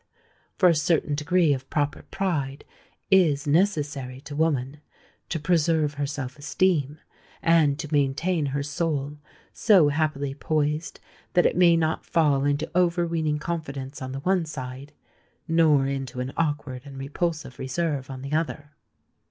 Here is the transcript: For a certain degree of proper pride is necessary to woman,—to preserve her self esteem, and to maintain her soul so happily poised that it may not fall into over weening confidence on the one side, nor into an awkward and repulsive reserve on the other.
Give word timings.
For 0.57 0.67
a 0.67 0.73
certain 0.73 1.13
degree 1.13 1.53
of 1.53 1.69
proper 1.69 2.01
pride 2.09 2.65
is 3.11 3.45
necessary 3.45 4.19
to 4.21 4.35
woman,—to 4.35 5.39
preserve 5.39 5.93
her 5.93 6.07
self 6.07 6.39
esteem, 6.39 6.97
and 7.43 7.77
to 7.77 7.93
maintain 7.93 8.47
her 8.47 8.63
soul 8.63 9.19
so 9.53 9.89
happily 9.89 10.33
poised 10.33 10.99
that 11.33 11.45
it 11.45 11.55
may 11.55 11.77
not 11.77 12.03
fall 12.03 12.45
into 12.45 12.67
over 12.73 13.05
weening 13.05 13.37
confidence 13.39 14.01
on 14.01 14.11
the 14.11 14.21
one 14.21 14.45
side, 14.45 14.91
nor 15.47 15.85
into 15.85 16.19
an 16.19 16.33
awkward 16.35 16.81
and 16.83 16.97
repulsive 16.97 17.59
reserve 17.59 18.09
on 18.09 18.23
the 18.23 18.31
other. 18.33 18.71